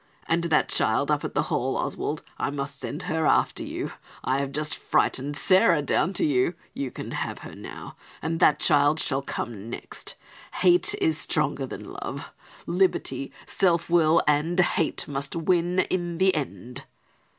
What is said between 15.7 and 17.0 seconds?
in the end."